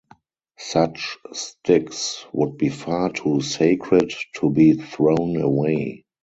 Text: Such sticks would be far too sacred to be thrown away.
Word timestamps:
Such 0.57 1.19
sticks 1.33 2.25
would 2.33 2.57
be 2.57 2.69
far 2.69 3.11
too 3.13 3.39
sacred 3.41 4.11
to 4.37 4.49
be 4.49 4.73
thrown 4.73 5.37
away. 5.39 6.05